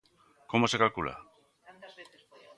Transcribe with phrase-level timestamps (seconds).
[0.51, 1.15] ¿Como se calcula?